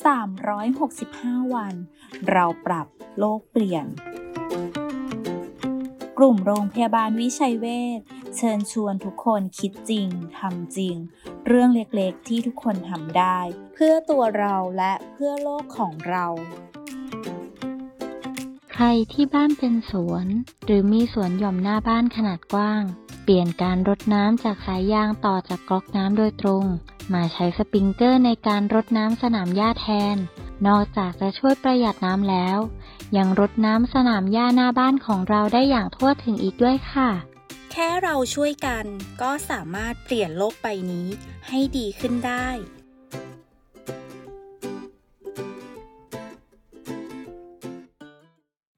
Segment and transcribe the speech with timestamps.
[0.00, 1.74] 365 วัน
[2.30, 2.86] เราปรับ
[3.18, 3.86] โลกเปลี่ยน
[6.18, 7.66] กลุ่มโรงพยาบาลวิชัยเว
[7.98, 8.00] ช
[8.36, 10.08] เชิญชวนทุกคนคิดจริง
[10.38, 10.96] ทำจริง
[11.46, 13.38] เรื่องเล็กๆที่ทุกคนทำได้
[13.74, 16.26] เพื่อตัวเราและเพื่อโลกของเรา
[18.72, 20.26] ใครที่บ้านเป็นสวน
[20.64, 22.82] หรือมีสวนหย่อมหน้าบ้านขนาดกว้าง
[23.24, 26.64] เปลี่ยนการรดน้ำจากสายยางต่อจากก๊อกน้ำโดยตรง
[27.14, 30.16] มาใช้สปริงเกอร์ในการรดน้ำสนามหญ้าแทน
[30.66, 32.58] นอกจากจะช่วยประหยัดน้ำแล้ว
[33.16, 37.10] ยังรดน้ำสนามหญ้าหน้าบ้านของเราได้อย่างทั่วถึงอีกด้วยค่ะ
[37.72, 38.84] แค่เราช่วยกัน
[39.22, 41.08] ก็สามารถเปลี่ยนโลกใบนี้
[41.48, 42.48] ให้ดีขึ้นได้